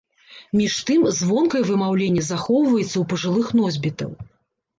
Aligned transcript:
Між 0.59 0.77
тым, 0.87 1.01
звонкае 1.19 1.61
вымаўленне 1.67 2.23
захоўваецца 2.31 2.93
ў 2.99 3.03
пажылых 3.13 3.47
носьбітаў. 3.61 4.11